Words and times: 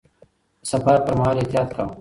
د 0.61 0.63
سفر 0.71 0.97
پر 1.05 1.13
مهال 1.19 1.37
احتياط 1.39 1.69
کاوه. 1.75 1.89